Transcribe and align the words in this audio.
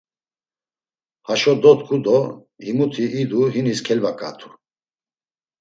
Haşo 1.27 1.53
dot̆ǩu 1.61 1.97
do 2.05 2.17
himuti 2.65 3.05
idu 3.21 3.41
hinis 3.53 3.79
kelvaǩatu. 3.85 4.47